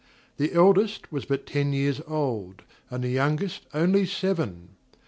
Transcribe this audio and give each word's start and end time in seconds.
The 0.37 0.51
eldest 0.53 1.11
was 1.11 1.25
but 1.25 1.45
ten 1.45 1.73
years 1.73 2.01
old, 2.07 2.63
and 2.89 3.03
the 3.03 3.09
youngest 3.09 3.67
only 3.71 4.07
seven. 4.07 4.69